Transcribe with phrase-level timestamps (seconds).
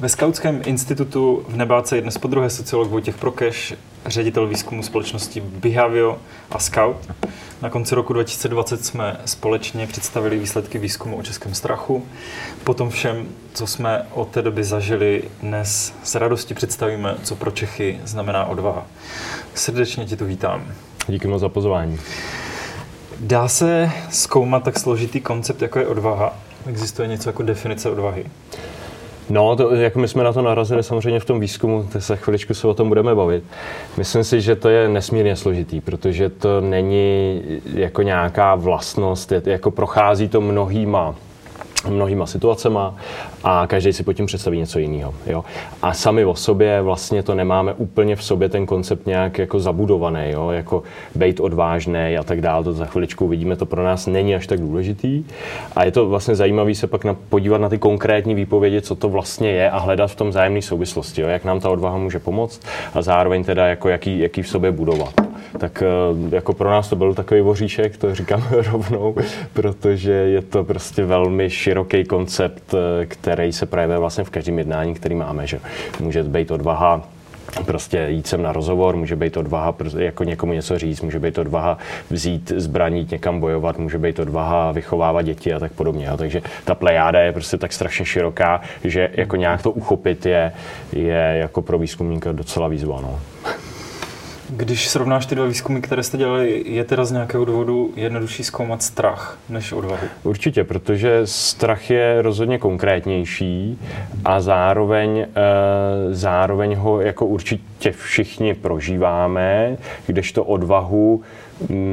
[0.00, 3.74] Ve Skautském institutu v Nebáce je dnes po druhé sociolog Vojtěch Prokeš,
[4.06, 6.18] ředitel výzkumu společnosti Behavio
[6.50, 6.96] a Scout.
[7.62, 12.06] Na konci roku 2020 jsme společně představili výsledky výzkumu o českém strachu.
[12.64, 18.00] Potom všem, co jsme od té doby zažili, dnes s radostí představíme, co pro Čechy
[18.04, 18.86] znamená odvaha.
[19.54, 20.72] Srdečně tě tu vítám.
[21.08, 22.00] Díky moc za pozvání.
[23.20, 26.36] Dá se zkoumat tak složitý koncept, jako je odvaha?
[26.66, 28.26] Existuje něco jako definice odvahy?
[29.30, 32.54] No, to, jako my jsme na to narazili samozřejmě v tom výzkumu, tak se chviličku
[32.54, 33.44] se o tom budeme bavit.
[33.96, 37.42] Myslím si, že to je nesmírně složitý, protože to není
[37.74, 41.14] jako nějaká vlastnost, je, jako prochází to mnohýma
[41.86, 42.94] mnohýma situacema
[43.44, 45.14] a každý si pod tím představí něco jiného.
[45.26, 45.44] Jo?
[45.82, 50.30] A sami o sobě vlastně to nemáme úplně v sobě ten koncept nějak jako zabudovaný,
[50.30, 50.50] jo?
[50.50, 50.82] jako
[51.14, 54.60] být odvážný a tak dále, to za chviličku vidíme, to pro nás není až tak
[54.60, 55.24] důležitý.
[55.76, 59.08] A je to vlastně zajímavé se pak na, podívat na ty konkrétní výpovědi, co to
[59.08, 61.28] vlastně je a hledat v tom zájemné souvislosti, jo?
[61.28, 65.14] jak nám ta odvaha může pomoct a zároveň teda jako jaký, jaký v sobě budovat.
[65.58, 69.14] Tak eh, jako pro nás to byl takový voříšek, to říkám rovnou,
[69.52, 71.50] protože je to prostě velmi
[72.08, 75.46] koncept, eh, který se projevuje vlastně v každém jednání, který máme.
[75.46, 75.60] Že
[76.00, 77.02] může být odvaha
[77.66, 81.78] prostě jít sem na rozhovor, může být odvaha jako někomu něco říct, může být odvaha
[82.10, 86.08] vzít zbraní, někam bojovat, může být odvaha vychovávat děti a tak podobně.
[86.16, 90.52] Takže ta plejáda je prostě tak strašně široká, že jako nějak to uchopit je,
[90.92, 93.00] je jako pro výzkumníka docela výzva.
[93.00, 93.20] No.
[94.50, 98.82] Když srovnáš ty dva výzkumy, které jste dělali, je teda z nějakého důvodu jednodušší zkoumat
[98.82, 100.06] strach než odvahu?
[100.22, 103.78] Určitě, protože strach je rozhodně konkrétnější
[104.24, 105.26] a zároveň, e,
[106.10, 109.76] zároveň ho jako určitě všichni prožíváme,
[110.06, 111.22] kdežto odvahu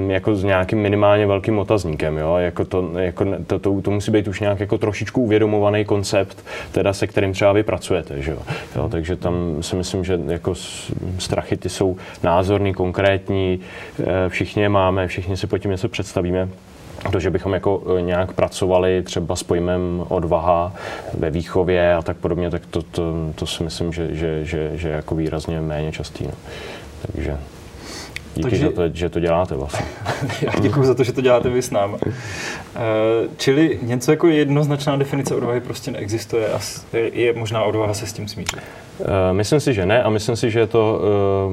[0.08, 2.18] jako s nějakým minimálně velkým otazníkem.
[2.18, 2.36] Jo?
[2.36, 6.94] Jako to, jako to, to, to, musí být už nějak jako trošičku uvědomovaný koncept, teda
[6.94, 8.22] se kterým třeba vy pracujete.
[8.22, 8.40] Že jo?
[8.76, 10.54] Jo, takže tam si myslím, že jako
[11.20, 13.60] strachy ty jsou názorný, konkrétní,
[14.00, 16.50] eh, všichni je máme, všichni si po tím něco představíme.
[17.12, 20.74] To, že bychom jako eh, nějak pracovali třeba s pojmem odvaha
[21.18, 24.90] ve výchově a tak podobně, tak to, to, to si myslím, že, že, že, že
[24.90, 26.24] jako výrazně méně častý.
[26.24, 26.34] No.
[27.02, 27.38] Takže
[28.36, 28.66] Díky, Takže...
[28.66, 29.86] za to, že to děláte vlastně.
[30.42, 31.94] Já děkuji za to, že to děláte vy s námi.
[31.94, 32.12] Uh,
[33.38, 36.60] čili něco jako jednoznačná definice odvahy prostě neexistuje a
[36.94, 38.60] je možná odvaha se s tím smířit.
[39.00, 41.02] Uh, myslím si, že ne a myslím si, že to,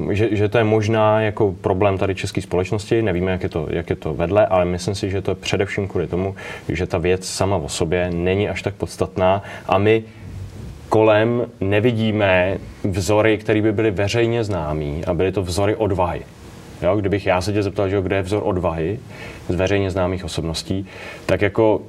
[0.05, 3.01] uh, že, že to je možná jako problém tady české společnosti.
[3.01, 5.87] Nevíme, jak je, to, jak je to vedle, ale myslím si, že to je především
[5.87, 6.35] kvůli tomu,
[6.69, 10.03] že ta věc sama o sobě není až tak podstatná a my
[10.89, 16.21] kolem nevidíme vzory, které by byly veřejně známý a byly to vzory odvahy.
[16.81, 18.99] Jo, kdybych já se tě zeptal, že kde je vzor odvahy
[19.49, 20.87] z veřejně známých osobností,
[21.25, 21.81] tak jako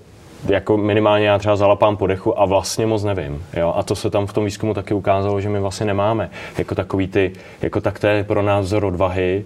[0.48, 3.44] jako minimálně já třeba zalapám po dechu a vlastně moc nevím.
[3.56, 3.74] Jo?
[3.76, 6.30] A to se tam v tom výzkumu taky ukázalo, že my vlastně nemáme.
[6.58, 9.44] Jako takový ty, jako tak to je pro nás vzor odvahy,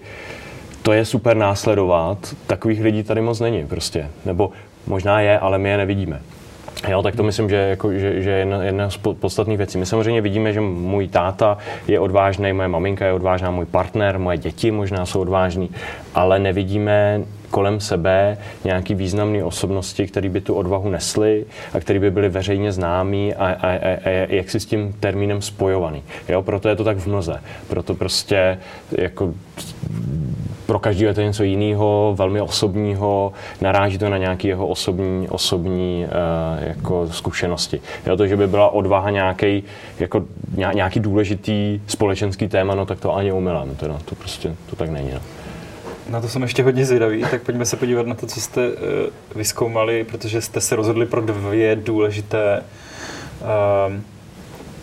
[0.82, 4.08] to je super následovat, takových lidí tady moc není prostě.
[4.24, 4.50] Nebo
[4.86, 6.20] možná je, ale my je nevidíme.
[6.88, 9.78] Jo, tak to myslím, že, jako, že, že je jedna, jedna z podstatných věcí.
[9.78, 11.58] My samozřejmě vidíme, že můj táta
[11.88, 15.70] je odvážný, moje maminka je odvážná, můj partner, moje děti možná jsou odvážní,
[16.14, 22.10] ale nevidíme kolem sebe nějaký významné osobnosti, které by tu odvahu nesly a které by
[22.10, 26.02] byly veřejně známí a, a, a, a jak si s tím termínem spojovaný.
[26.28, 27.40] Jo, proto je to tak v mlze.
[27.68, 28.58] Proto prostě
[28.92, 29.34] jako
[30.68, 36.04] pro každého je to něco jiného, velmi osobního, naráží to na nějaké jeho osobní, osobní
[36.04, 37.80] uh, jako zkušenosti.
[38.06, 39.64] Jo, to, že by byla odvaha nějaký,
[39.98, 40.24] jako
[40.74, 45.10] nějaký důležitý společenský téma, no tak to ani umylem, teda, to prostě to tak není.
[45.14, 45.20] No.
[46.10, 48.74] Na to jsem ještě hodně zvědavý, tak pojďme se podívat na to, co jste uh,
[49.36, 52.62] vyskoumali, protože jste se rozhodli pro dvě důležité
[53.40, 53.94] uh,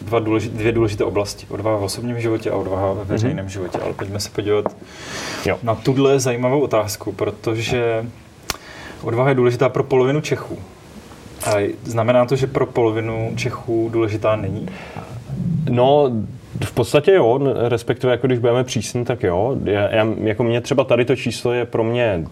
[0.05, 1.45] dva důležit, dvě důležité oblasti.
[1.49, 3.49] Odvaha v osobním životě a odvaha ve veřejném mm-hmm.
[3.49, 3.79] životě.
[3.83, 4.75] Ale pojďme se podívat
[5.45, 5.57] jo.
[5.63, 8.05] na tuhle zajímavou otázku, protože
[9.01, 10.57] odvaha je důležitá pro polovinu Čechů.
[11.45, 14.67] A znamená to, že pro polovinu Čechů důležitá není?
[15.69, 16.11] No,
[16.65, 19.55] v podstatě jo, respektive jako když budeme přísní, tak jo.
[19.63, 22.25] Já, já, jako mě třeba tady to číslo je pro mě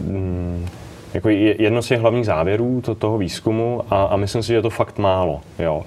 [0.00, 0.66] mm,
[1.14, 4.62] jako jedno z těch hlavních závěrů to, toho výzkumu a, a myslím si, že je
[4.62, 5.40] to fakt málo.
[5.58, 5.84] Jo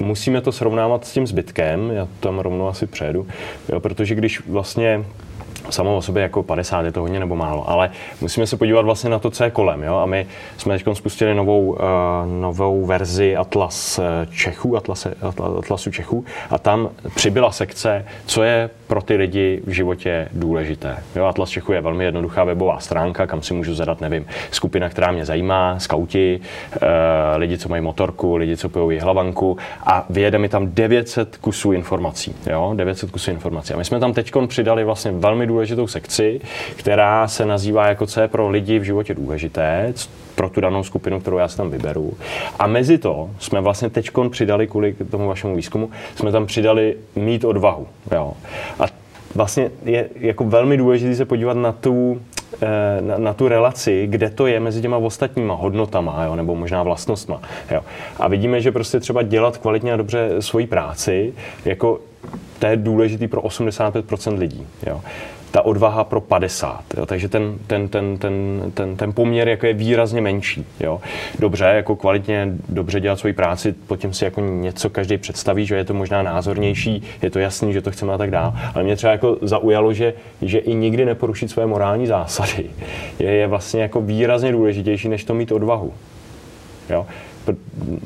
[0.00, 3.26] musíme to srovnávat s tím zbytkem, já tam rovnou asi přejdu,
[3.68, 5.04] jo, protože když vlastně
[5.70, 7.90] samo o sobě jako 50 je to hodně nebo málo, ale
[8.20, 9.82] musíme se podívat vlastně na to, co je kolem.
[9.82, 9.96] Jo?
[9.96, 10.26] A my
[10.56, 11.78] jsme teď spustili novou, uh,
[12.40, 15.14] novou verzi Atlas eh, Čechů, Atlase,
[15.58, 20.96] Atlasu Čechů a tam přibyla sekce, co je pro ty lidi v životě důležité.
[21.16, 21.24] Jo?
[21.24, 25.24] Atlas Čechů je velmi jednoduchá webová stránka, kam si můžu zadat, nevím, skupina, která mě
[25.24, 26.88] zajímá, skauti, uh,
[27.36, 29.56] lidi, co mají motorku, lidi, co pijou hlavanku
[29.86, 32.34] a vyjede mi tam 900 kusů informací.
[32.50, 32.72] Jo?
[32.76, 33.74] 900 kusů informací.
[33.74, 36.40] A my jsme tam teď přidali vlastně velmi důležitou sekci,
[36.76, 39.94] která se nazývá jako co je pro lidi v životě důležité,
[40.38, 42.12] pro tu danou skupinu, kterou já si tam vyberu.
[42.58, 47.44] A mezi to jsme vlastně teď přidali, kvůli tomu vašemu výzkumu, jsme tam přidali mít
[47.44, 47.86] odvahu.
[48.12, 48.32] Jo.
[48.78, 48.86] A
[49.34, 52.20] vlastně je jako velmi důležité se podívat na tu,
[52.62, 56.82] eh, na, na tu relaci, kde to je mezi těma ostatníma hodnotama, jo, nebo možná
[56.82, 57.42] vlastnostma.
[57.70, 57.80] Jo.
[58.16, 61.32] A vidíme, že prostě třeba dělat kvalitně a dobře svoji práci,
[61.64, 62.00] jako
[62.58, 64.66] to je důležitý pro 85% lidí.
[64.86, 65.00] Jo
[65.50, 66.84] ta odvaha pro 50.
[66.96, 67.06] Jo?
[67.06, 70.66] Takže ten, ten, ten, ten, ten, ten poměr jako je výrazně menší.
[70.80, 71.00] Jo?
[71.38, 75.84] Dobře, jako kvalitně, dobře dělat svoji práci, potom si jako něco každý představí, že je
[75.84, 78.52] to možná názornější, je to jasný, že to chceme a tak dále.
[78.74, 82.64] Ale mě třeba jako zaujalo, že, že i nikdy neporušit své morální zásady
[83.18, 85.92] je, je vlastně jako výrazně důležitější, než to mít odvahu.
[86.90, 87.06] Jo?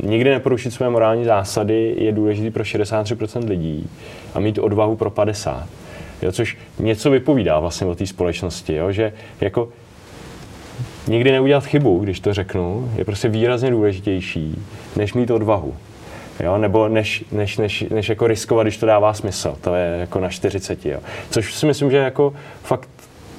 [0.03, 3.91] Nikdy neporušit své morální zásady je důležitý pro 63% lidí
[4.35, 5.63] a mít odvahu pro 50%.
[6.23, 9.69] Jo, což něco vypovídá vlastně o té společnosti, jo, že jako
[11.09, 14.63] nikdy neudělat chybu, když to řeknu, je prostě výrazně důležitější,
[14.97, 15.75] než mít odvahu.
[16.41, 16.59] Jo?
[16.59, 19.57] Nebo než, než, než, než jako riskovat, když to dává smysl.
[19.61, 20.87] To je jako na 40.
[20.87, 20.99] Jo?
[21.31, 22.89] Což si myslím, že jako fakt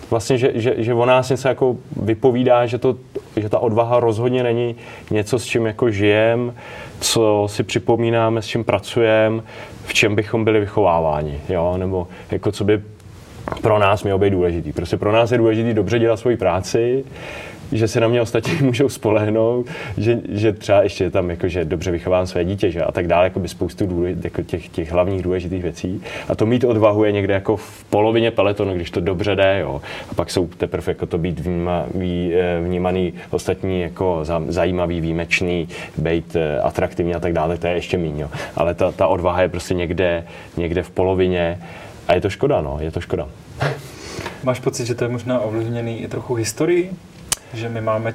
[0.09, 2.95] vlastně, že, že, že o nás něco jako vypovídá, že, to,
[3.35, 4.75] že ta odvaha rozhodně není
[5.11, 6.53] něco, s čím jako žijem,
[6.99, 9.43] co si připomínáme, s čím pracujeme,
[9.85, 11.77] v čem bychom byli vychováváni, jo?
[11.77, 12.81] nebo jako co by
[13.61, 14.71] pro nás mělo být důležitý.
[14.71, 17.03] Prostě pro nás je důležité dobře dělat svoji práci,
[17.73, 19.67] že se na mě ostatní můžou spolehnout,
[19.97, 23.23] že, že třeba ještě tam jako, že dobře vychovám své dítě že, a tak dále,
[23.23, 26.01] jako by spoustu důležit, jako těch, těch hlavních důležitých věcí.
[26.29, 29.81] A to mít odvahu je někde jako v polovině peletonu, když to dobře jde, jo.
[30.09, 35.67] A pak jsou teprve jako to být vníma, ví, eh, vnímaný ostatní jako zajímavý, výjimečný,
[35.97, 38.27] být eh, atraktivní a tak dále, to je ještě méně.
[38.55, 40.23] Ale ta, ta odvaha je prostě někde,
[40.57, 41.59] někde v polovině
[42.07, 43.27] a je to škoda, no, je to škoda.
[44.43, 46.89] Máš pocit, že to je možná ovlivněný i trochu historií?
[47.53, 48.13] Že my máme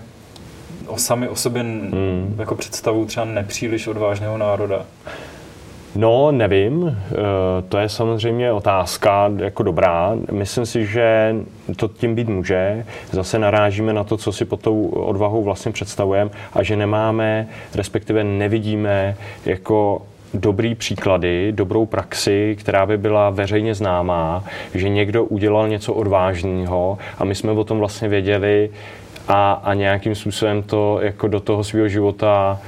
[0.86, 2.34] o sami o sobě hmm.
[2.38, 4.84] jako představu třeba nepříliš odvážného národa?
[5.94, 6.98] No, nevím.
[7.12, 7.14] Eh,
[7.68, 10.16] to je samozřejmě otázka jako dobrá.
[10.32, 11.36] Myslím si, že
[11.76, 12.84] to tím být může.
[13.10, 18.24] Zase narážíme na to, co si pod tou odvahou vlastně představujeme a že nemáme, respektive
[18.24, 20.02] nevidíme jako
[20.34, 24.44] dobrý příklady, dobrou praxi, která by byla veřejně známá,
[24.74, 28.70] že někdo udělal něco odvážného a my jsme o tom vlastně věděli
[29.28, 32.58] a, a nějakým způsobem to jako do toho svého života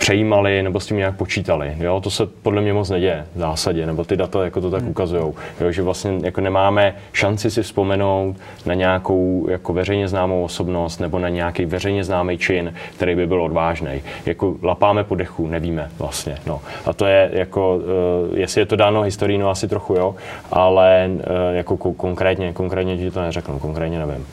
[0.00, 1.76] přejímali nebo s tím nějak počítali.
[1.78, 2.00] Jo?
[2.00, 4.90] To se podle mě moc neděje v zásadě, nebo ty data jako to tak hmm.
[4.90, 5.32] ukazují.
[5.70, 8.36] Že vlastně jako nemáme šanci si vzpomenout
[8.66, 13.42] na nějakou jako veřejně známou osobnost nebo na nějaký veřejně známý čin, který by byl
[13.42, 14.02] odvážný.
[14.26, 16.36] Jako lapáme po dechu, nevíme vlastně.
[16.46, 16.60] No.
[16.86, 20.14] A to je jako, uh, jestli je to dáno historií, no asi trochu jo,
[20.52, 21.22] ale uh,
[21.56, 24.26] jako konkrétně, konkrétně ti to neřeknu, konkrétně nevím.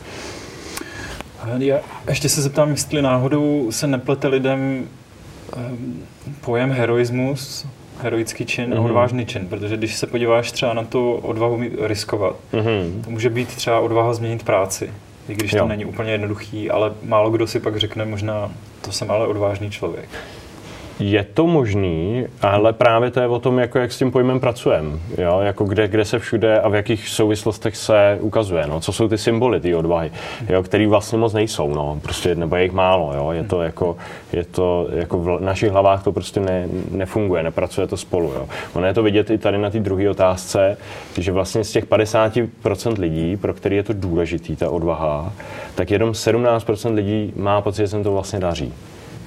[1.58, 1.80] Já
[2.10, 4.88] ještě se zeptám, jestli náhodou se neplete lidem
[5.58, 6.04] ehm,
[6.42, 7.66] pojem heroismus,
[8.02, 8.78] heroický čin mm-hmm.
[8.78, 13.02] a odvážný čin, protože když se podíváš třeba na tu odvahu riskovat, mm-hmm.
[13.04, 14.90] to může být třeba odvaha změnit práci,
[15.30, 15.60] i když jo.
[15.60, 19.72] to není úplně jednoduchý, ale málo kdo si pak řekne možná, to jsem ale odvážný
[19.72, 20.10] člověk.
[21.00, 24.92] Je to možný, ale právě to je o tom, jako jak s tím pojmem pracujeme.
[25.18, 25.40] Jo?
[25.40, 28.68] Jako kde, kde se všude a v jakých souvislostech se ukazuje.
[28.68, 28.80] No?
[28.80, 30.12] Co jsou ty symboly té odvahy,
[30.50, 30.64] jo?
[30.64, 31.74] který vlastně moc nejsou.
[31.74, 32.00] No?
[32.02, 33.14] Prostě, nebo je jich málo.
[33.16, 33.32] Jo?
[33.32, 33.98] Je to jako,
[34.34, 38.32] je to jako v našich hlavách to prostě ne, nefunguje, nepracuje to spolu.
[38.36, 38.48] Jo?
[38.74, 40.78] Ono je to vidět i tady na té druhé otázce,
[41.18, 45.34] že vlastně z těch 50% lidí, pro který je to důležitý, ta odvaha,
[45.76, 48.74] tak jenom 17% lidí má pocit, že se to vlastně daří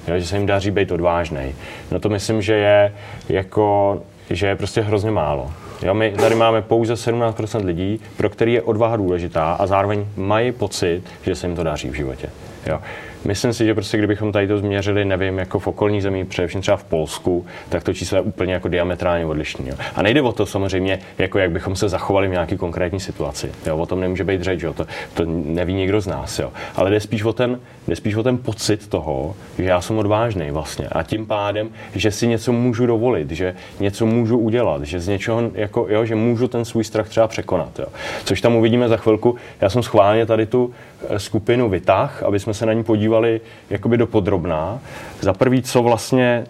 [0.07, 1.55] jo, že se jim daří být odvážný.
[1.91, 2.93] No to myslím, že je
[3.29, 5.51] jako, že je prostě hrozně málo.
[5.83, 10.51] Jo, my tady máme pouze 17% lidí, pro který je odvaha důležitá a zároveň mají
[10.51, 12.29] pocit, že se jim to daří v životě.
[12.67, 12.79] Jo.
[13.25, 16.77] Myslím si, že prostě kdybychom tady to změřili, nevím, jako v okolní zemí, především třeba
[16.77, 19.69] v Polsku, tak to číslo je úplně jako diametrálně odlišný.
[19.69, 19.75] Jo.
[19.95, 23.51] A nejde o to samozřejmě, jako jak bychom se zachovali v nějaké konkrétní situaci.
[23.65, 23.77] Jo.
[23.77, 24.73] O tom nemůže být řeč, jo.
[24.73, 26.39] To, to neví nikdo z nás.
[26.39, 26.51] Jo.
[26.75, 30.51] Ale jde spíš, o ten, jde spíš o ten pocit toho, že já jsem odvážný
[30.51, 30.87] vlastně.
[30.91, 35.51] A tím pádem, že si něco můžu dovolit, že něco můžu udělat, že z něčeho,
[35.53, 37.79] jako, jo, že můžu ten svůj strach třeba překonat.
[37.79, 37.85] Jo.
[38.23, 39.35] Což tam uvidíme za chvilku.
[39.61, 40.73] Já jsem schválně tady tu
[41.17, 44.79] skupinu vytah, aby jsme se na ní podívali jakoby do podrobná.
[45.21, 46.45] Za prvý, co vlastně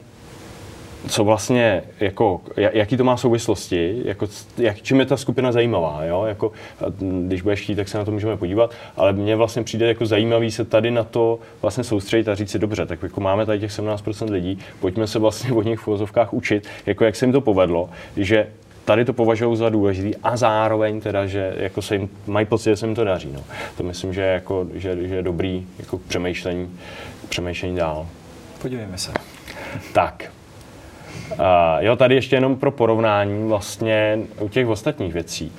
[1.08, 4.28] co vlastně, jako, jaký to má souvislosti, jako,
[4.58, 6.26] jak, čím je ta skupina zajímavá, jo?
[6.26, 6.52] Jako,
[7.28, 10.52] když budeš chtít, tak se na to můžeme podívat, ale mně vlastně přijde jako zajímavý
[10.52, 13.72] se tady na to vlastně soustředit a říct si, dobře, tak jako máme tady těch
[13.72, 17.42] 17% lidí, pojďme se vlastně od nich v uvozovkách učit, jako jak se jim to
[17.42, 18.48] povedlo, že
[18.86, 22.76] tady to považují za důležitý a zároveň teda, že jako se jim, mají pocit, že
[22.76, 23.30] se jim to daří.
[23.34, 23.44] No.
[23.78, 26.70] To myslím, že, jako, že, že je dobrý jako přemýšlení,
[27.30, 28.08] přemýšlení dál.
[28.62, 29.12] Podívejme se.
[29.94, 30.32] Tak.
[31.32, 31.38] Uh,
[31.80, 35.52] jo, tady ještě jenom pro porovnání vlastně u těch ostatních věcí.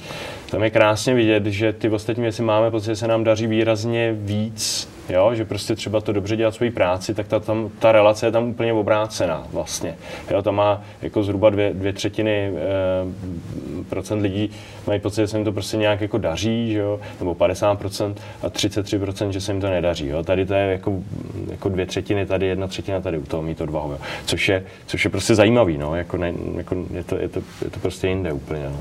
[0.50, 4.12] Tam je krásně vidět, že ty ostatní věci máme pocit, že se nám daří výrazně
[4.12, 8.26] víc jo, že prostě třeba to dobře dělat svoji práci, tak ta, tam, ta relace
[8.26, 9.97] je tam úplně obrácená vlastně.
[10.30, 14.50] Jo, tam má jako zhruba dvě, dvě třetiny e, procent lidí
[14.87, 18.49] mají pocit, že se jim to prostě nějak jako daří, že jo, nebo 50% a
[18.49, 20.06] 33%, že se jim to nedaří.
[20.06, 20.23] Jo.
[20.23, 21.02] Tady to je jako,
[21.50, 23.92] jako dvě třetiny, tady jedna třetina, tady u toho mít odvahu.
[23.92, 23.99] Jo.
[24.26, 25.97] Což, je, což je prostě zajímavý, no.
[25.97, 28.64] jako ne, jako je, to, je, to, je to prostě jinde úplně.
[28.64, 28.80] No.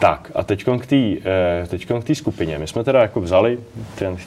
[0.00, 0.64] Tak a teď
[2.00, 2.58] k té skupině.
[2.58, 3.58] My jsme teda jako vzali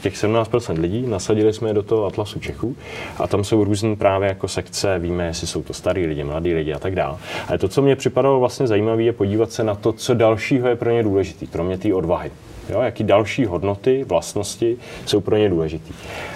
[0.01, 2.75] těch 17% lidí, nasadili jsme je do toho Atlasu Čechů
[3.17, 6.73] a tam jsou různé právě jako sekce, víme, jestli jsou to starý lidi, mladí lidi
[6.73, 7.17] a tak dále.
[7.47, 10.75] Ale to, co mě připadalo vlastně zajímavé, je podívat se na to, co dalšího je
[10.75, 12.31] pro ně důležité, kromě té odvahy.
[12.69, 15.93] Jo, jaký další hodnoty, vlastnosti jsou pro ně důležité.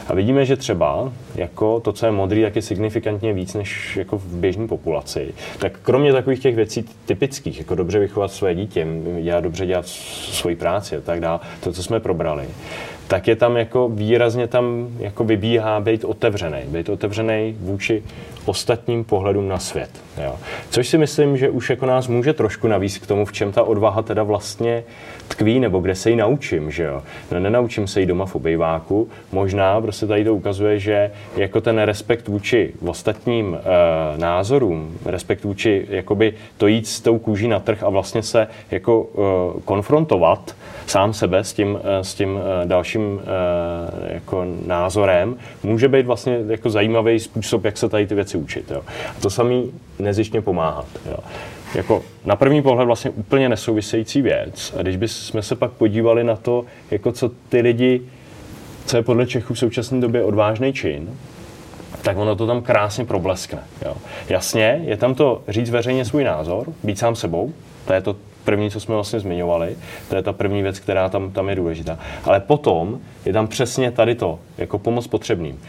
[0.08, 4.18] A vidíme, že třeba jako to, co je modrý, tak je signifikantně víc než jako
[4.18, 5.34] v běžné populaci.
[5.60, 8.88] Tak kromě takových těch věcí typických, jako dobře vychovat své dítě,
[9.22, 12.46] dělat dobře dělat svoji práci a tak dále, to, co jsme probrali,
[13.08, 18.04] tak je tam jako výrazně tam jako vybíhá být otevřený, být otevřený vůči
[18.46, 19.90] ostatním pohledům na svět.
[20.24, 20.36] Jo.
[20.70, 23.64] Což si myslím, že už jako nás může trošku navíc k tomu, v čem ta
[23.64, 24.84] odvaha teda vlastně
[25.28, 27.04] tkví, nebo kde se ji naučím, že jo.
[27.32, 31.80] No, nenaučím se ji doma v obejváku, možná prostě tady to ukazuje, že jako ten
[31.80, 37.84] respekt vůči ostatním e, názorům, respekt vůči jakoby to jít s tou kůží na trh
[37.84, 39.08] a vlastně se jako
[39.58, 40.56] e, konfrontovat
[40.88, 46.40] sám sebe s tím, e, s tím e, dalším e, jako názorem, může být vlastně
[46.48, 48.72] jako zajímavý způsob, jak se tady ty věci učit.
[48.72, 48.82] Jo.
[49.18, 50.86] A to samý nezištně pomáhat.
[51.06, 51.18] Jo
[51.76, 54.74] jako na první pohled vlastně úplně nesouvisející věc.
[54.80, 58.02] A když bychom se pak podívali na to, jako co ty lidi,
[58.86, 61.10] co je podle Čechů v současné době odvážný čin,
[62.02, 63.64] tak ono to tam krásně probleskne.
[63.86, 63.96] Jo.
[64.30, 67.54] Jasně, je tam to říct veřejně svůj názor, být sám sebou,
[67.88, 69.76] to je to první, co jsme vlastně zmiňovali,
[70.10, 72.00] to je ta první věc, která tam, tam je důležitá.
[72.24, 75.60] Ale potom je tam přesně tady to, jako pomoc potřebným.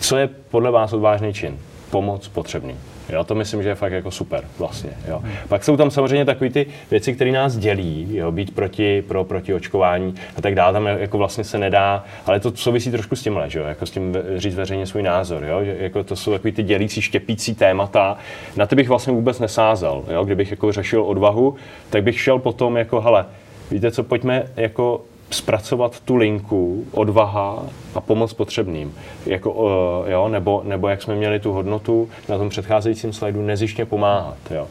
[0.00, 1.58] Co je podle vás odvážný čin?
[1.90, 2.78] Pomoc potřebným.
[3.08, 4.90] Jo, to myslím, že je fakt jako super vlastně.
[5.08, 5.22] Jo.
[5.48, 9.54] Pak jsou tam samozřejmě takové ty věci, které nás dělí, jo, být proti, pro, proti
[9.54, 10.72] očkování a tak dále.
[10.72, 13.90] Tam jako vlastně se nedá, ale to souvisí trošku s tímhle, že jo, jako s
[13.90, 15.44] tím říct veřejně svůj názor.
[15.44, 18.18] Jo, že jako to jsou takové ty dělící, štěpící témata.
[18.56, 20.04] Na ty bych vlastně vůbec nesázel.
[20.12, 20.24] Jo.
[20.24, 21.56] Kdybych jako řešil odvahu,
[21.90, 23.26] tak bych šel potom jako, hele,
[23.70, 27.62] víte co, pojďme jako zpracovat tu linku odvaha
[27.94, 28.94] a pomoc potřebným.
[29.26, 33.84] Jako, uh, jo, nebo, nebo jak jsme měli tu hodnotu na tom předcházejícím slajdu, nezištně
[33.84, 34.36] pomáhat.
[34.50, 34.68] Jo.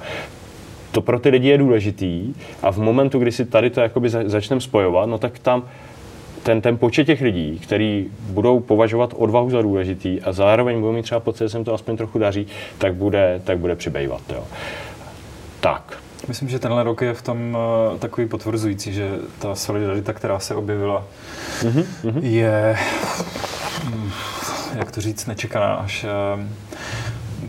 [0.92, 4.62] To pro ty lidi je důležitý a v momentu, kdy si tady to jakoby začneme
[4.62, 5.64] spojovat, no tak tam
[6.44, 11.04] ten, ten počet těch lidí, kteří budou považovat odvahu za důležitý a zároveň budou mít
[11.04, 12.48] třeba pocit, že se to aspoň trochu daří,
[12.78, 14.22] tak bude, tak bude přibývat.
[14.30, 14.44] Jo.
[15.60, 16.07] Tak.
[16.28, 17.58] Myslím, že tenhle rok je v tom
[17.92, 21.04] uh, takový potvrzující, že ta solidarita, která se objevila,
[21.62, 22.20] mm-hmm.
[22.22, 22.78] je,
[23.84, 24.12] mm,
[24.76, 26.06] jak to říct, nečekaná až.
[26.36, 26.44] Uh,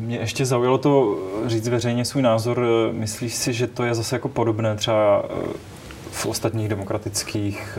[0.00, 2.66] mě ještě zaujalo to říct veřejně svůj názor.
[2.92, 5.24] Myslíš si, že to je zase jako podobné třeba
[6.10, 7.78] v ostatních demokratických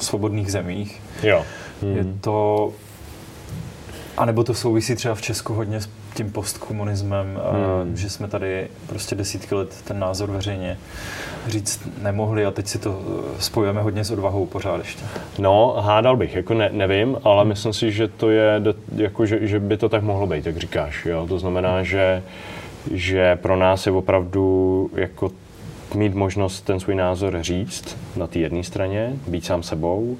[0.00, 1.02] svobodných zemích?
[1.22, 1.44] Jo.
[1.82, 1.96] Mm.
[1.96, 2.72] Je to
[4.18, 7.40] a nebo to souvisí třeba v Česku hodně s tím postkomunismem,
[7.84, 7.96] hmm.
[7.96, 10.78] že jsme tady prostě desítky let ten názor veřejně
[11.46, 15.04] říct nemohli a teď si to eh, spojujeme hodně s odvahou pořád ještě.
[15.38, 17.48] No, hádal bych, jako ne, nevím, ale hmm.
[17.48, 18.62] myslím si, že to je,
[18.96, 21.06] jako, že, že by to tak mohlo být, jak říkáš.
[21.06, 21.26] Jo?
[21.28, 22.22] To znamená, že,
[22.90, 25.30] že pro nás je opravdu jako
[25.94, 30.16] mít možnost ten svůj názor říct na té jedné straně, být sám sebou,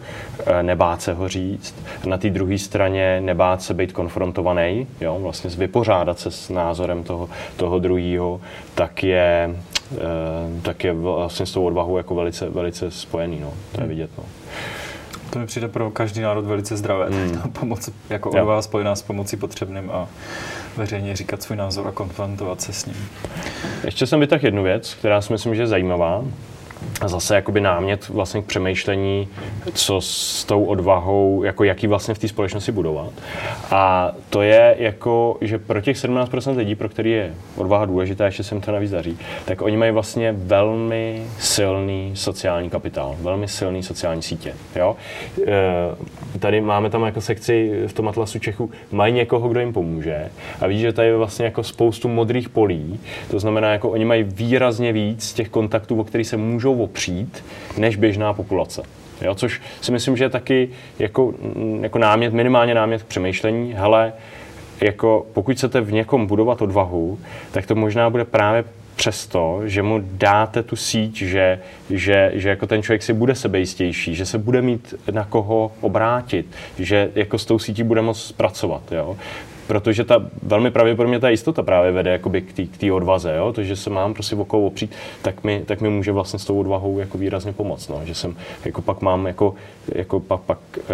[0.47, 1.75] eh, nebát se ho říct,
[2.07, 7.29] na té druhé straně nebát se být konfrontovaný, jo, vlastně vypořádat se s názorem toho,
[7.57, 8.41] toho druhého,
[8.75, 9.57] tak je,
[9.95, 9.99] eh,
[10.63, 13.53] tak je vlastně s tou odvahou jako velice, velice spojený, no.
[13.73, 13.89] to je hmm.
[13.89, 14.11] vidět.
[14.19, 14.25] No.
[15.31, 17.07] To mi přijde pro každý národ velice zdravé.
[17.07, 17.53] Hmm.
[17.61, 20.09] pomoc, jako odvaha spojená s pomocí potřebným a
[20.79, 23.09] veřejně říkat svůj názor a konfrontovat se s ním.
[23.85, 26.25] Ještě jsem vytáhl jednu věc, která si myslím, že je zajímavá
[27.07, 29.29] zase jakoby námět vlastně k přemýšlení,
[29.75, 33.13] co s tou odvahou, jako jaký vlastně v té společnosti budovat.
[33.71, 38.43] A to je jako, že pro těch 17% lidí, pro který je odvaha důležitá, ještě
[38.43, 43.83] se jim to navíc daří, tak oni mají vlastně velmi silný sociální kapitál, velmi silný
[43.83, 44.55] sociální sítě.
[44.77, 44.97] Jo?
[45.47, 50.31] E, tady máme tam jako sekci v tom atlasu Čechu, mají někoho, kdo jim pomůže
[50.61, 54.23] a vidíš, že tady je vlastně jako spoustu modrých polí, to znamená, jako oni mají
[54.23, 57.45] výrazně víc těch kontaktů, o kterých se můžou můžou opřít
[57.79, 58.83] než běžná populace.
[59.23, 63.75] Jo, což si myslím, že je taky jako, mm, jako námět, minimálně námět k přemýšlení.
[63.77, 64.13] Hele,
[64.81, 67.19] jako pokud chcete v někom budovat odvahu,
[67.51, 68.65] tak to možná bude právě
[68.97, 71.59] přesto, že mu dáte tu síť, že,
[71.91, 76.47] že, že jako ten člověk si bude sebejistější, že se bude mít na koho obrátit,
[76.79, 78.83] že jako s tou sítí bude moct pracovat.
[78.93, 79.17] Jo?
[79.69, 83.53] Protože ta velmi pravděpodobně ta jistota právě vede jakoby k té odvaze, jo?
[83.53, 86.45] to, že se mám prostě o koho opřít, tak mi, tak mi může vlastně s
[86.45, 88.01] tou odvahou jako výrazně pomoct, no?
[88.05, 89.55] že jsem jako pak mám jako,
[89.95, 90.85] jako pak, pak uh,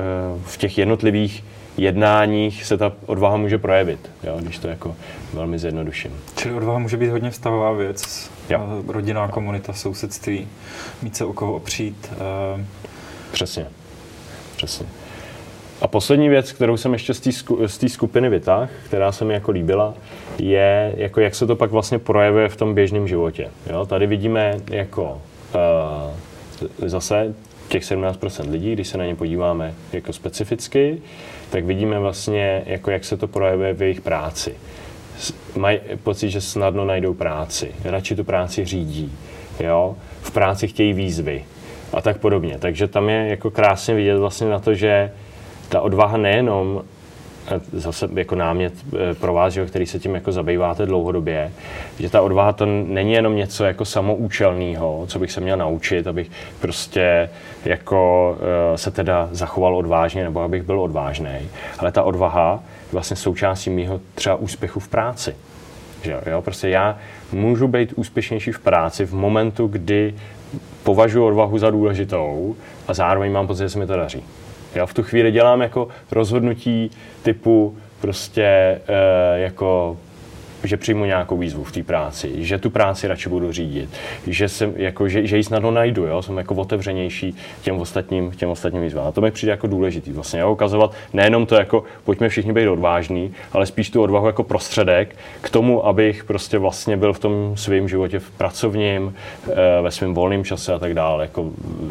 [0.44, 1.44] v těch jednotlivých
[1.76, 4.36] jednáních se ta odvaha může projevit, jo?
[4.40, 4.96] když to jako
[5.32, 6.12] velmi zjednoduším.
[6.36, 8.60] Čili odvaha může být hodně vztahová věc, jo.
[8.60, 10.48] Eh, rodinná komunita, sousedství,
[11.02, 12.12] mít se o koho opřít.
[12.56, 12.60] Uh...
[13.32, 13.66] Přesně,
[14.56, 14.86] přesně.
[15.84, 17.14] A poslední věc, kterou jsem ještě
[17.66, 19.94] z té skupiny vytáhl, která se mi jako líbila,
[20.38, 23.50] je, jako jak se to pak vlastně projevuje v tom běžném životě.
[23.70, 23.86] Jo?
[23.86, 25.22] Tady vidíme jako
[25.54, 27.34] uh, zase
[27.68, 31.02] těch 17% lidí, když se na ně podíváme jako specificky,
[31.50, 34.54] tak vidíme vlastně, jako jak se to projevuje v jejich práci.
[35.56, 39.12] Mají pocit, že snadno najdou práci, radši tu práci řídí,
[39.60, 39.96] jo?
[40.22, 41.44] v práci chtějí výzvy
[41.92, 42.58] a tak podobně.
[42.58, 45.10] Takže tam je jako krásně vidět vlastně na to, že
[45.68, 46.82] ta odvaha nejenom
[47.72, 48.72] zase jako námět
[49.10, 51.52] eh, pro vás, že, který se tím jako zabýváte dlouhodobě,
[51.98, 56.30] že ta odvaha to není jenom něco jako samoučelného, co bych se měl naučit, abych
[56.60, 57.30] prostě
[57.64, 58.36] jako
[58.74, 61.38] eh, se teda zachoval odvážně nebo abych byl odvážný,
[61.78, 65.36] ale ta odvaha je vlastně součástí mého třeba úspěchu v práci.
[66.02, 66.42] Že jo?
[66.42, 66.98] Prostě já
[67.32, 70.14] můžu být úspěšnější v práci v momentu, kdy
[70.82, 72.56] považuji odvahu za důležitou
[72.88, 74.24] a zároveň mám pocit, že se mi to daří.
[74.74, 76.90] Já v tu chvíli dělám jako rozhodnutí
[77.22, 78.80] typu prostě e,
[79.34, 79.96] jako
[80.66, 83.90] že přijmu nějakou výzvu v té práci, že tu práci radši budu řídit,
[84.26, 86.22] že, jsem, jako, že, že ji snadno najdu, jo?
[86.22, 89.06] jsem jako otevřenější těm ostatním, těm ostatním výzvám.
[89.06, 90.52] A to mi přijde jako důležitý vlastně, jo?
[90.52, 95.50] ukazovat nejenom to jako pojďme všichni být odvážní, ale spíš tu odvahu jako prostředek k
[95.50, 99.14] tomu, abych prostě vlastně byl v tom svém životě v pracovním,
[99.48, 101.50] eh, ve svém volném čase a tak dále, jako,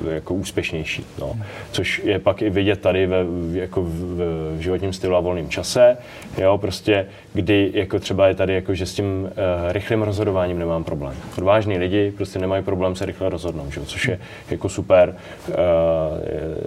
[0.10, 1.06] jako úspěšnější.
[1.20, 1.36] No.
[1.72, 4.18] Což je pak i vidět tady ve, jako v,
[4.58, 5.98] v životním stylu a volném čase,
[6.38, 6.58] jo?
[6.58, 9.30] prostě kdy jako třeba je tady jako že s tím uh,
[9.72, 11.14] rychlým rozhodováním nemám problém.
[11.38, 13.82] Odvážní lidi prostě nemají problém se rychle rozhodnout, že?
[13.82, 15.16] což je jako super.
[15.48, 15.56] Uh,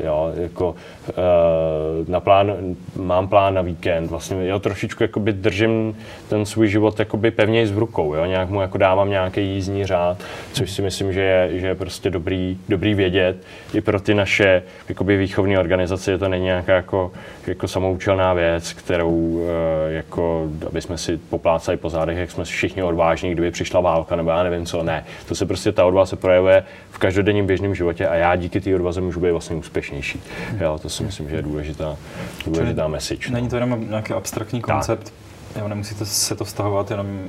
[0.04, 0.74] jo, jako,
[1.08, 2.52] uh, na plán,
[2.96, 5.96] mám plán na víkend, vlastně jo, trošičku jakoby držím
[6.28, 8.24] ten svůj život jakoby pevněji v rukou, jo?
[8.24, 10.18] nějak mu jako dávám nějaký jízdní řád,
[10.52, 13.36] což si myslím, že je, že je prostě dobrý, dobrý vědět.
[13.74, 17.12] I pro ty naše jakoby výchovné organizace to není nějaká jako,
[17.46, 19.48] jako samoučelná věc, kterou uh,
[19.88, 24.30] jako, aby jsme si poplácali po zádech, jak jsme všichni odvážní, kdyby přišla válka, nebo
[24.30, 25.04] já nevím co, ne.
[25.28, 28.74] To se prostě ta odvaha se projevuje v každodenním běžném životě a já díky té
[28.74, 30.22] odvaze můžu být vlastně úspěšnější.
[30.60, 31.96] Jo, to si myslím, že je důležitá,
[32.46, 33.32] důležitá message.
[33.32, 35.12] Není to jenom nějaký abstraktní koncept, tak.
[35.56, 37.20] Jo, nemusíte se to vztahovat jenom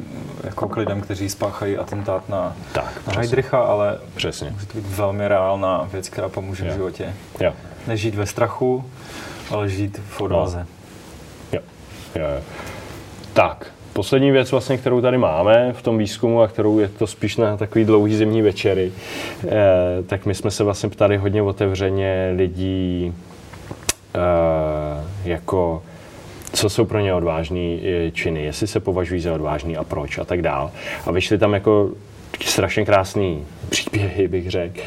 [0.44, 4.50] jako k lidem, kteří spáchají atentát na, tak, na Heidricha, ale přesně.
[4.50, 6.72] může to být velmi reálná věc, která pomůže jo.
[6.72, 7.14] v životě.
[7.40, 7.54] Jo.
[7.88, 8.90] Nežít ve strachu,
[9.52, 10.58] ale žít v odvaze.
[10.60, 10.66] No.
[11.52, 11.60] Jo.
[12.16, 12.42] Jo, jo.
[13.34, 17.38] Tak, Poslední věc, vlastně, kterou tady máme v tom výzkumu a kterou je to spíš
[17.38, 19.50] na takový dlouhý zimní večery, eh,
[20.08, 23.14] tak my jsme se vlastně ptali hodně otevřeně lidí
[24.16, 24.20] eh,
[25.26, 25.84] jako
[26.54, 30.26] co jsou pro ně odvážné eh, činy, jestli se považují za odvážný a proč a
[30.26, 30.72] tak dál.
[31.06, 31.90] A vyšly tam jako
[32.42, 34.82] strašně krásný příběhy, bych řekl,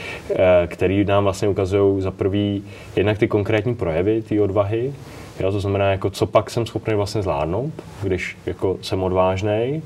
[0.66, 2.62] který nám vlastně ukazují za prvý
[2.96, 4.92] jednak ty konkrétní projevy té odvahy,
[5.40, 7.72] Jo, to znamená, jako co pak jsem schopný vlastně zvládnout,
[8.03, 9.83] když jako jsem odvážný.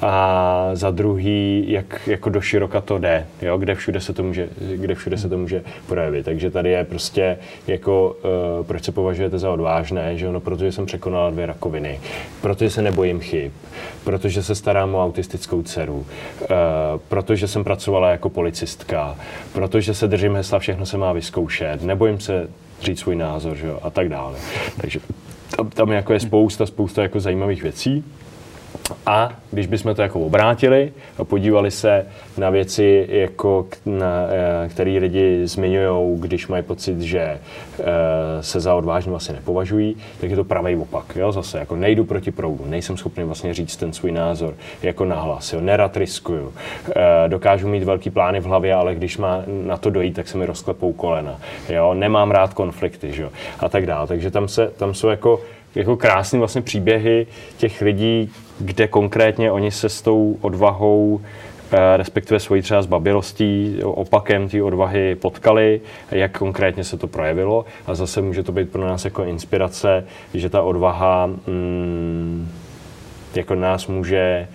[0.00, 3.58] A za druhý, jak jako do široka to jde, jo?
[3.58, 6.24] Kde, všude se to může, kde všude se to může projevit.
[6.24, 8.16] Takže tady je prostě jako,
[8.58, 12.00] uh, proč se považujete za odvážné, že ono, protože jsem překonala dvě rakoviny,
[12.40, 13.52] protože se nebojím chyb,
[14.04, 16.06] protože se starám o autistickou dceru, uh,
[17.08, 19.16] protože jsem pracovala jako policistka,
[19.52, 22.48] protože se držím hesla, všechno se má vyzkoušet, nebojím se
[22.80, 23.78] říct svůj názor, že jo?
[23.82, 24.38] a tak dále.
[24.80, 25.00] Takže
[25.56, 28.04] tam, tam jako je spousta, spousta jako zajímavých věcí.
[29.06, 32.06] A když bychom to jako obrátili a podívali se
[32.38, 37.38] na věci, jako na, eh, které lidi zmiňují, když mají pocit, že eh,
[38.40, 41.16] se za odvážně vlastně nepovažují, tak je to pravý opak.
[41.16, 41.32] Jo?
[41.32, 45.60] Zase jako nejdu proti proudu, nejsem schopný vlastně říct ten svůj názor jako nahlas, jo?
[45.60, 46.52] nerad riskuju.
[46.88, 50.38] Eh, dokážu mít velký plány v hlavě, ale když má na to dojít, tak se
[50.38, 51.40] mi rozklepou kolena.
[51.68, 51.94] Jo?
[51.94, 53.28] Nemám rád konflikty že?
[53.60, 54.06] a tak dále.
[54.06, 55.40] Takže tam, se, tam jsou jako
[55.76, 61.20] jako krásné vlastně příběhy těch lidí, kde konkrétně oni se s tou odvahou
[61.72, 67.64] eh, respektive svojí třeba zbabilostí, opakem té odvahy potkali, jak konkrétně se to projevilo.
[67.86, 72.48] A zase může to být pro nás jako inspirace, že ta odvaha mm,
[73.34, 74.48] jako nás může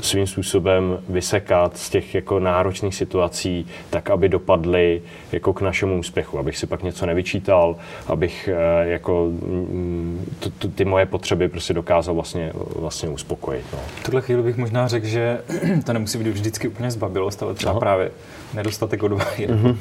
[0.00, 6.38] svým způsobem vysekat z těch jako náročných situací, tak aby dopadly jako k našemu úspěchu,
[6.38, 11.74] abych si pak něco nevyčítal, abych eh, jako mm, t, t, ty moje potřeby prostě
[11.74, 13.64] dokázal vlastně, vlastně uspokojit.
[13.72, 13.78] No.
[14.00, 15.40] V tuhle chvíli bych možná řekl, že
[15.84, 17.80] to nemusí být vždycky úplně zbabilost, ale třeba Aha.
[17.80, 18.10] právě
[18.54, 19.76] nedostatek odvahy, mm-hmm.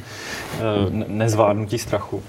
[1.08, 2.24] nezvládnutí strachu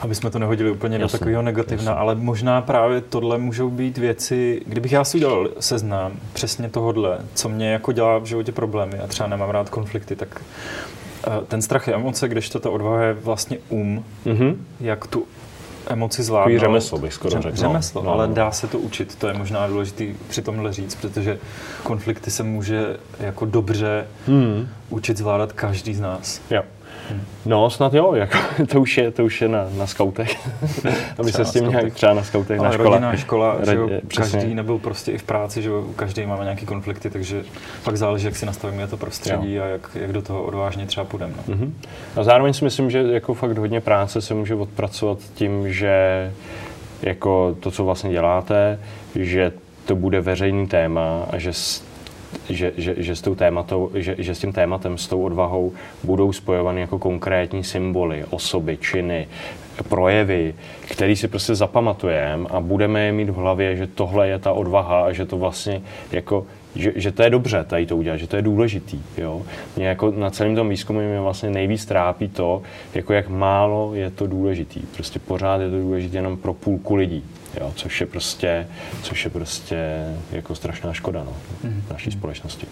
[0.00, 2.00] aby jsme to nehodili úplně jasně, do takového negativna, jasně.
[2.00, 7.48] ale možná právě tohle můžou být věci, kdybych já si udělal seznam přesně tohodle, co
[7.48, 10.42] mě jako dělá v životě problémy a třeba nemám rád konflikty, tak
[11.26, 14.56] eh, ten strach je emoce, kdežto ta odvaha je vlastně um, mm-hmm.
[14.80, 15.26] jak tu
[15.86, 16.44] emoci zvládnout.
[16.44, 17.56] Takový řemeslo bych skoro řekl.
[17.56, 18.34] Řemeslo, no, ale no.
[18.34, 21.38] dá se to učit, to je možná důležité při tomhle říct, protože
[21.82, 24.68] konflikty se může jako dobře hmm.
[24.90, 26.40] učit zvládat každý z nás.
[26.50, 26.62] Jo.
[27.46, 28.38] No, snad jo, jako,
[28.72, 30.48] to už je, to už je na, na skautech,
[31.18, 32.90] aby se s tím nějak třeba na skautech, Ale na škole.
[32.90, 36.66] rodina, škola, že jo, každý nebyl prostě i v práci, že jo, každý máme nějaký
[36.66, 37.42] konflikty, takže
[37.84, 39.62] pak záleží, jak si nastavíme to prostředí jo.
[39.64, 41.32] a jak, jak do toho odvážně třeba půjdeme.
[41.48, 41.54] No.
[41.54, 41.70] Mm-hmm.
[42.16, 46.32] A zároveň si myslím, že jako fakt hodně práce se může odpracovat tím, že
[47.02, 48.78] jako to, co vlastně děláte,
[49.14, 49.52] že
[49.84, 51.52] to bude veřejný téma a že
[52.48, 55.72] že, že, že, s tou tématou, že, že s tím tématem, s tou odvahou
[56.02, 59.28] budou spojovány jako konkrétní symboly, osoby, činy,
[59.88, 60.54] projevy,
[60.88, 65.04] který si prostě zapamatujeme a budeme je mít v hlavě, že tohle je ta odvaha
[65.04, 66.46] a že to vlastně jako
[66.76, 69.00] že, že to je dobře tady to udělat, že to je důležitý.
[69.18, 69.42] Jo?
[69.76, 72.62] Mě jako na celém tom výzkumu mě vlastně nejvíc trápí to,
[72.94, 74.80] jako jak málo je to důležitý.
[74.80, 77.24] Prostě pořád je to důležité jenom pro půlku lidí
[77.60, 78.66] jo, což je prostě,
[79.02, 81.82] což je prostě jako strašná škoda no, mm.
[81.90, 82.66] naší společnosti.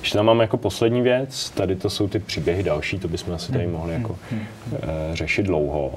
[0.00, 3.52] Ještě tam máme jako poslední věc, tady to jsou ty příběhy další, to bychom asi
[3.52, 3.72] tady mhm.
[3.72, 4.38] mohli jako mm.
[4.38, 4.78] uh,
[5.12, 5.94] řešit dlouho.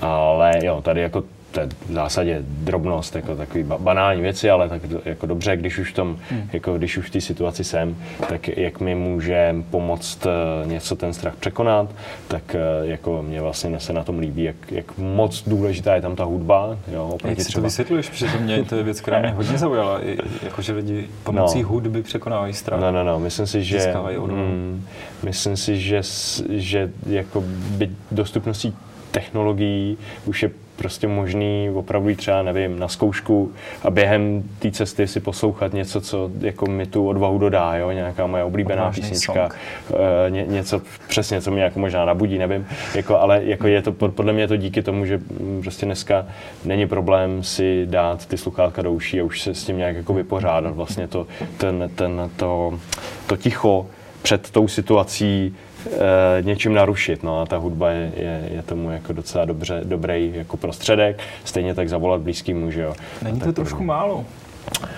[0.00, 1.24] Ale jo, tady jako
[1.56, 5.90] to je v zásadě drobnost, jako takový banální věci, ale tak jako dobře, když už
[5.90, 6.48] v tom, hmm.
[6.52, 7.96] jako když už v té situaci jsem,
[8.28, 11.90] tak jak mi může pomoct eh, něco ten strach překonat,
[12.28, 16.16] tak eh, jako mě vlastně se na tom líbí, jak, jak moc důležitá je tam
[16.16, 16.78] ta hudba.
[16.92, 17.60] Jo, jak si třeba...
[17.60, 20.00] to vysvětluješ, protože to, mě, to je věc, která mě hodně zaujala,
[20.42, 21.68] jakože lidi pomocí no.
[21.68, 22.80] hudby překonávají strach.
[22.80, 23.94] No, no, no, myslím si, že,
[24.26, 24.86] mm,
[25.22, 26.02] myslím si, že,
[26.48, 28.74] že jako by dostupností
[29.10, 35.20] technologií už je prostě možný opravdu třeba, nevím, na zkoušku a během té cesty si
[35.20, 37.90] poslouchat něco, co jako mi tu odvahu dodá, jo?
[37.90, 39.48] nějaká moje oblíbená Odvážný písnička,
[39.88, 43.92] uh, ně, něco přesně, co mě jako možná nabudí, nevím, jako, ale jako je to,
[43.92, 45.20] podle mě je to díky tomu, že
[45.62, 46.26] prostě dneska
[46.64, 50.14] není problém si dát ty sluchátka do uší a už se s tím nějak jako
[50.14, 52.78] vypořádat, vlastně to, ten, ten, to,
[53.26, 53.86] to ticho
[54.22, 55.54] před tou situací
[55.86, 57.22] e, něčím narušit.
[57.22, 61.18] No a ta hudba je, je, je tomu jako docela dobře, dobrý jako prostředek.
[61.44, 62.94] Stejně tak zavolat blízký muž, jo.
[63.22, 63.86] Není to trošku podobně.
[63.86, 64.24] málo?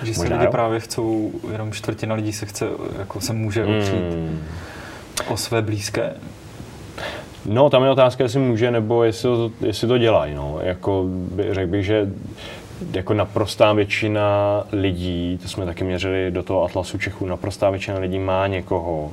[0.02, 0.50] Že se lidi jo?
[0.50, 2.66] právě chcou, jenom čtvrtina lidí se chce,
[2.98, 4.42] jako se může opřít hmm.
[5.28, 6.14] o své blízké.
[7.46, 10.34] No, tam je otázka, jestli může, nebo jestli to, jestli to dělají.
[10.34, 10.58] No.
[10.62, 11.04] Jako,
[11.50, 12.08] řekl bych, že
[12.92, 18.18] jako naprostá většina lidí, to jsme taky měřili do toho Atlasu Čechů, naprostá většina lidí
[18.18, 19.12] má někoho,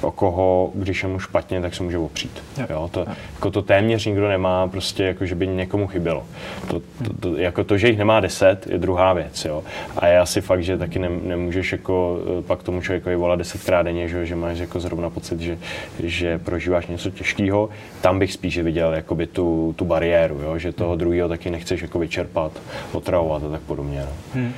[0.00, 2.42] o koho, když je mu špatně, tak se může opřít.
[2.58, 2.66] Jo.
[2.70, 6.26] Jo, to, jako to téměř nikdo nemá, prostě jako, že by někomu chybělo.
[6.68, 9.44] To, to, to, jako to, že jich nemá deset, je druhá věc.
[9.44, 9.64] Jo.
[9.96, 13.86] A je asi fakt, že taky ne, nemůžeš jako eh, pak tomu člověku volat desetkrát
[13.86, 15.58] denně, že, že máš jako zrovna pocit, že,
[16.02, 17.68] že prožíváš něco těžkého.
[18.00, 21.98] Tam bych spíše viděl jakoby tu, tu bariéru, jo, že toho druhého taky nechceš jako
[21.98, 22.52] vyčerpat
[22.92, 24.00] od otravovat a tak podobně.
[24.00, 24.12] No.
[24.34, 24.52] Hmm.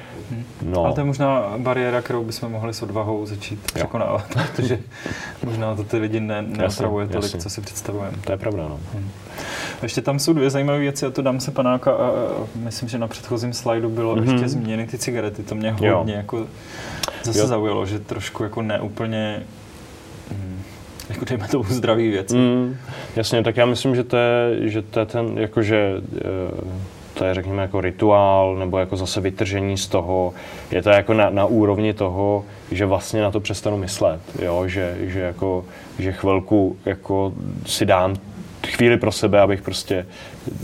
[0.63, 0.85] No.
[0.85, 3.75] Ale to je možná bariéra, kterou bychom mohli s odvahou začít jo.
[3.75, 4.79] překonávat, protože
[5.45, 7.41] možná to ty lidi ne, neotravuje tolik, jasně.
[7.41, 8.17] co si představujeme.
[8.25, 8.81] To je pravda, no.
[8.95, 9.11] Hmm.
[9.83, 12.99] Ještě tam jsou dvě zajímavé věci, a to dám se panáka, a, a myslím, že
[12.99, 14.33] na předchozím slajdu bylo mm-hmm.
[14.33, 16.19] ještě změny ty cigarety, to mě hodně jo.
[16.19, 16.47] jako
[17.23, 17.47] zase jo.
[17.47, 19.43] zaujalo, že trošku jako neúplně
[20.33, 20.63] hm,
[21.09, 22.37] jako dejme tomu zdraví věci.
[22.37, 22.77] Mm,
[23.17, 25.95] jasně, tak já myslím, že to je, že to je ten, jakože
[27.19, 30.35] to je řekněme jako rituál nebo jako zase vytržení z toho.
[30.71, 34.69] Je to jako na, na úrovni toho, že vlastně na to přestanu myslet, jo?
[34.69, 35.65] Že, že, jako,
[35.99, 37.33] že chvilku jako
[37.67, 38.17] si dám
[38.71, 40.07] chvíli pro sebe, abych prostě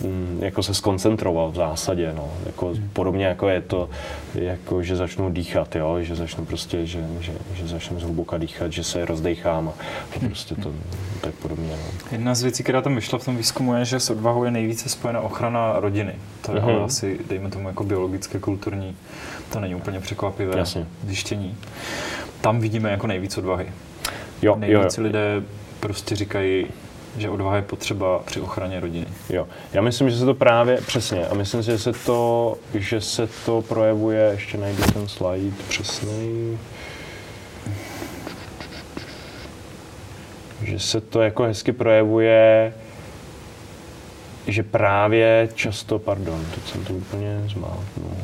[0.03, 2.31] mm, jako se skoncentroval v zásadě, no.
[2.47, 3.91] Jako, podobně jako je to,
[4.35, 5.97] jako, že začnu dýchat, jo?
[6.01, 9.73] že začnu prostě, že, že, že začnu zhluboka dýchat, že se rozdechám a,
[10.27, 10.73] prostě to
[11.21, 11.71] tak podobně.
[11.71, 12.09] No.
[12.13, 14.89] Jedna z věcí, která tam vyšla v tom výzkumu, je, že s odvahou je nejvíce
[14.89, 16.15] spojena ochrana rodiny.
[16.47, 16.85] To je uh-huh.
[16.85, 18.97] asi, dejme tomu, jako biologické, kulturní,
[19.53, 20.87] to není úplně překvapivé Jasně.
[21.07, 21.57] zjištění.
[22.41, 23.67] Tam vidíme jako nejvíc odvahy.
[24.43, 25.03] Jo, Nejvíc jo, jo.
[25.03, 25.43] lidé
[25.81, 26.67] prostě říkají,
[27.19, 29.07] že odvaha je potřeba při ochraně rodiny.
[29.31, 33.01] Jo, já myslím, že se to právě, přesně, a myslím si, že se to, že
[33.01, 36.59] se to projevuje, ještě najdu ten slide přesný,
[40.63, 42.75] že se to jako hezky projevuje,
[44.47, 48.17] že právě často, pardon, teď jsem to úplně zmátnul.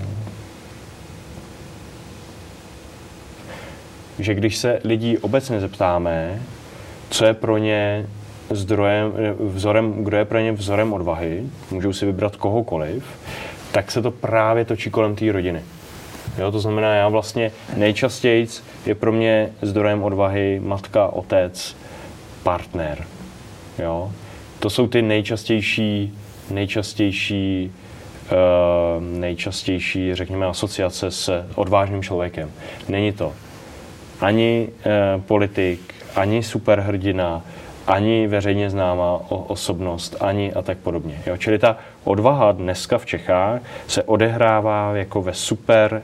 [4.19, 6.43] Že když se lidí obecně zeptáme,
[7.11, 8.07] co je pro ně
[8.51, 13.05] zdrojem, vzorem, kdo je pro ně vzorem odvahy, můžou si vybrat kohokoliv,
[13.73, 15.63] tak se to právě točí kolem té rodiny.
[16.39, 18.47] Jo, to znamená, já vlastně nejčastěji
[18.87, 21.77] je pro mě zdrojem odvahy matka, otec,
[22.43, 23.05] partner.
[23.79, 24.13] Jo?
[24.59, 26.19] To jsou ty nejčastější,
[26.51, 27.73] nejčastější,
[28.33, 32.51] uh, nejčastější, řekněme, asociace s odvážným člověkem.
[32.89, 33.33] Není to
[34.21, 37.43] ani uh, politik, ani superhrdina,
[37.91, 41.23] ani veřejně známá osobnost, ani a tak podobně.
[41.27, 41.37] Jo?
[41.37, 46.03] Čili ta odvaha dneska v Čechách se odehrává jako ve super,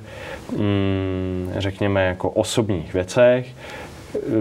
[0.56, 3.46] mm, řekněme, jako osobních věcech,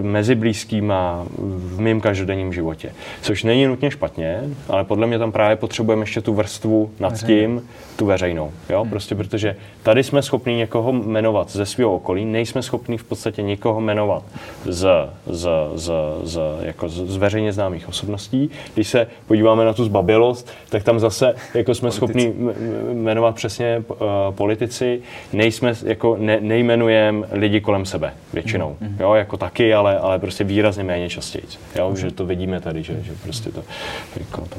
[0.02, 2.92] mezi blízkýma v mém každodenním životě.
[3.22, 7.34] Což není nutně špatně, ale podle mě tam právě potřebujeme ještě tu vrstvu nad Veřejný.
[7.34, 7.62] tím,
[7.96, 8.52] tu veřejnou.
[8.70, 8.80] Jo?
[8.80, 8.90] Hmm.
[8.90, 13.80] Prostě protože tady jsme schopni někoho jmenovat ze svého okolí, nejsme schopni v podstatě někoho
[13.80, 14.22] jmenovat
[14.64, 14.88] z,
[15.26, 15.90] z, z,
[16.22, 18.50] z, jako z, z veřejně známých osobností.
[18.74, 21.96] Když se podíváme na tu zbabilost, tak tam zase jako jsme politici.
[21.96, 22.34] schopni
[22.92, 23.96] jmenovat přesně uh,
[24.30, 25.00] politici,
[25.32, 28.76] nejsme, jako ne, nejmenujeme lidi kolem sebe většinou.
[28.80, 28.96] Hmm.
[29.00, 29.14] Jo?
[29.14, 31.44] Jako taky, ale, ale prostě výrazně méně častěji.
[31.78, 31.96] Jo?
[31.96, 33.64] Že to vidíme tady, že, že prostě to,
[34.16, 34.56] jako to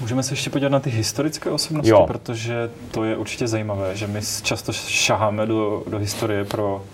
[0.00, 2.06] Můžeme se ještě podívat na ty historické osobnosti, jo.
[2.06, 6.84] protože to je určitě zajímavé, že my často šaháme do, do historie pro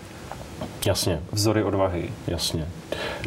[0.85, 1.19] Jasně.
[1.31, 2.09] vzory odvahy.
[2.27, 2.67] Jasně.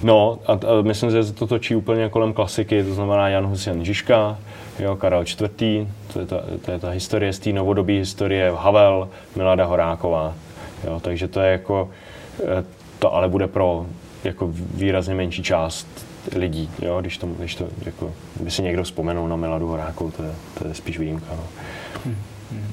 [0.02, 4.38] No a, a myslím, že to točí úplně kolem klasiky, to znamená Jan Husjan Žižka,
[4.78, 9.08] jo, Karel IV., to je ta, to je ta historie z té novodobí historie, Havel,
[9.36, 10.34] Milada Horáková.
[10.84, 11.90] Jo, takže to je jako,
[12.44, 12.64] eh,
[12.98, 13.86] to ale bude pro
[14.24, 15.86] jako výrazně menší část
[16.36, 20.22] lidí, jo, když, to, když to, jako, by si někdo vzpomenul na Miladu Horákou, to
[20.22, 21.26] je, to je spíš výjimka.
[21.30, 21.44] No.
[22.04, 22.16] Hmm.
[22.52, 22.66] Hmm.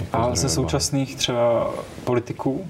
[0.00, 1.70] Jako A ze současných třeba
[2.04, 2.66] politiků?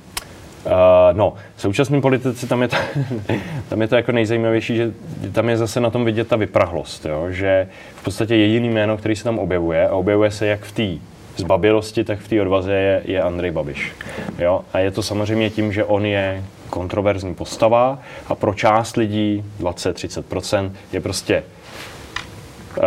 [0.66, 0.72] Uh,
[1.12, 2.76] no, současní politici, tam je, to,
[3.68, 4.92] tam je to jako nejzajímavější, že
[5.32, 7.26] tam je zase na tom vidět ta vyprahlost, jo?
[7.30, 11.04] že v podstatě jediný jméno, který se tam objevuje, a objevuje se jak v té
[11.36, 13.92] zbabilosti, tak v té odvaze je, je Andrej Babiš.
[14.38, 14.60] Jo?
[14.72, 20.70] A je to samozřejmě tím, že on je kontroverzní postava a pro část lidí, 20-30%,
[20.92, 21.42] je prostě
[22.76, 22.84] uh,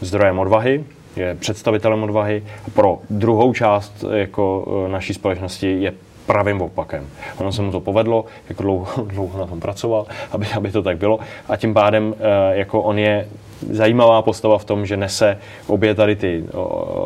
[0.00, 0.84] zdrojem odvahy,
[1.16, 2.44] je představitelem odvahy.
[2.66, 5.92] A pro druhou část jako uh, naší společnosti je
[6.26, 7.06] pravým opakem.
[7.38, 10.98] Ono se mu to povedlo, jako dlouho, dlouho na tom pracoval, aby, aby to tak
[10.98, 11.18] bylo.
[11.48, 12.14] A tím pádem
[12.52, 13.28] jako on je
[13.70, 16.44] zajímavá postava v tom, že nese obě tady ty,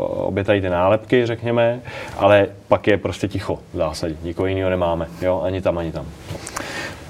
[0.08, 1.80] obě tady ty nálepky, řekněme,
[2.18, 4.16] ale pak je prostě ticho v zásadě.
[4.22, 5.40] Nikoho jiného nemáme, jo?
[5.44, 6.06] ani tam, ani tam.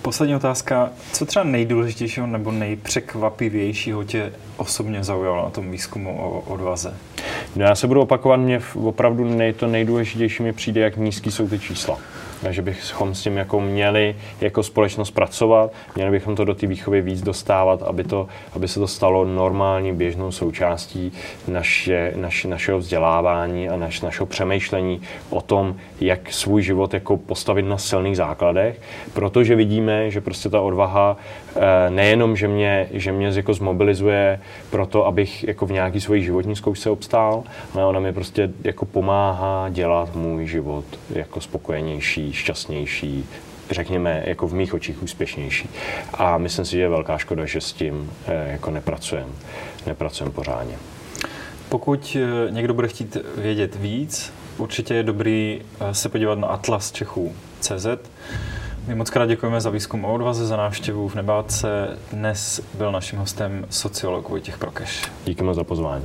[0.03, 0.91] Poslední otázka.
[1.13, 6.95] Co třeba nejdůležitějšího nebo nejpřekvapivějšího tě osobně zaujalo na tom výzkumu o odvaze?
[7.57, 11.49] No já se budu opakovat, mě opravdu nej, to nejdůležitější mi přijde, jak nízký jsou
[11.49, 11.99] ty čísla
[12.51, 17.01] že bychom s tím jako měli jako společnost pracovat, měli bychom to do té výchovy
[17.01, 21.13] víc dostávat, aby, to, aby se to stalo normální běžnou součástí
[21.49, 25.01] naše, naše, našeho vzdělávání a naš, našeho přemýšlení
[25.31, 28.81] o tom, jak svůj život jako postavit na silných základech,
[29.13, 31.17] protože vidíme, že prostě ta odvaha
[31.57, 36.25] eh, nejenom, že mě, že mě jako zmobilizuje pro to, abych jako v nějaký svojí
[36.25, 37.43] životní zkoušce obstál,
[37.75, 43.25] ale ona mi prostě jako pomáhá dělat můj život jako spokojenější, šťastnější,
[43.71, 45.69] řekněme, jako v mých očích úspěšnější.
[46.15, 49.33] A myslím si, že je velká škoda, že s tím eh, jako nepracujeme,
[49.87, 50.79] nepracujeme pořádně.
[51.69, 56.93] Pokud eh, někdo bude chtít vědět víc, určitě je dobrý eh, se podívat na Atlas
[56.93, 57.87] Čechů CZ.
[58.87, 61.99] My moc krát děkujeme za výzkum o odvaze, za návštěvu v Nebáce.
[62.13, 65.03] Dnes byl naším hostem sociolog Vojtěch Prokeš.
[65.25, 66.05] Díky moc za pozvání.